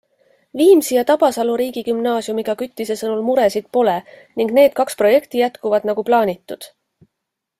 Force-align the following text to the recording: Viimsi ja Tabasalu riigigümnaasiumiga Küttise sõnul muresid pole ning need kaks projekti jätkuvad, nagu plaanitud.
Viimsi 0.59 0.95
ja 0.97 1.01
Tabasalu 1.09 1.57
riigigümnaasiumiga 1.61 2.55
Küttise 2.61 2.97
sõnul 3.01 3.21
muresid 3.29 3.69
pole 3.77 3.95
ning 4.41 4.55
need 4.59 4.75
kaks 4.81 4.99
projekti 5.03 5.43
jätkuvad, 5.45 5.89
nagu 5.93 6.09
plaanitud. 6.13 6.69